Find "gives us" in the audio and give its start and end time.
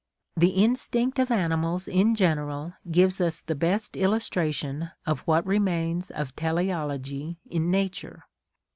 2.89-3.39